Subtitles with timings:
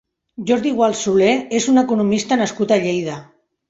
[0.51, 1.29] Jordi Gual Solé
[1.61, 3.25] és un economista nascut a Lleida.